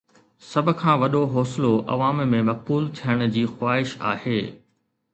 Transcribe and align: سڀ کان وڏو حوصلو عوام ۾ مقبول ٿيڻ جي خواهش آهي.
سڀ 0.51 0.65
کان 0.79 0.95
وڏو 1.01 1.21
حوصلو 1.33 1.73
عوام 1.93 2.17
۾ 2.35 2.39
مقبول 2.49 2.83
ٿيڻ 2.97 3.17
جي 3.33 3.45
خواهش 3.55 3.97
آهي. 4.15 4.39